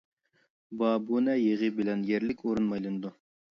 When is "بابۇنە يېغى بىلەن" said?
0.79-2.03